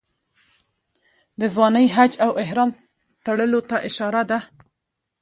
د 1.39 1.41
ځوانۍ 1.53 1.85
حج 1.95 2.13
او 2.25 2.31
احرام 2.43 2.69
تړلو 3.25 3.59
ته 3.69 3.75
اشاره 3.89 4.21
ده. 4.29 4.39